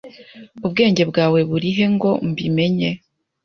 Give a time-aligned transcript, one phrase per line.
[0.65, 2.89] Ubwenge bwawe burihe ngo mbimenye?